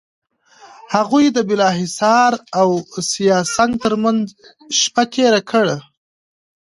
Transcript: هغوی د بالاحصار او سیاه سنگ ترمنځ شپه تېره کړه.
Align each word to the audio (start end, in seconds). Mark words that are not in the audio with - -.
هغوی 0.95 1.25
د 1.31 1.37
بالاحصار 1.47 2.31
او 2.59 2.69
سیاه 3.11 3.43
سنگ 3.55 3.73
ترمنځ 3.83 4.23
شپه 4.79 5.03
تېره 5.13 5.41
کړه. 5.51 5.77